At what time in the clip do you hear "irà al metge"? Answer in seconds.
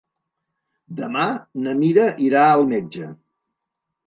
2.29-3.13